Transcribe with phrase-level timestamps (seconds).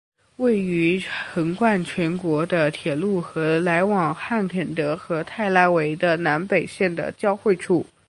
[0.37, 0.99] 位于
[1.31, 7.85] 横贯全国的铁路和来往汉肯德和泰拉维的南北线的交汇处。